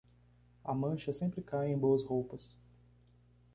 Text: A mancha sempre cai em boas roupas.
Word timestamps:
A 0.65 0.73
mancha 0.73 1.11
sempre 1.11 1.43
cai 1.43 1.69
em 1.69 1.77
boas 1.77 2.01
roupas. 2.01 2.57